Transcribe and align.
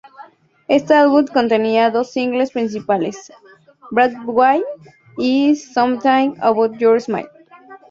Este 0.67 0.95
álbum 0.95 1.27
contenía 1.27 1.91
dos 1.91 2.09
singles 2.09 2.49
principales, 2.49 3.31
"Breakaway" 3.91 4.63
y 5.19 5.55
"Something 5.55 6.37
About 6.41 6.73
Your 6.79 6.99
Smile". 6.99 7.29